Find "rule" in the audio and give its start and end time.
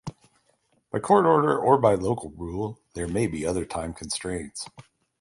2.31-2.79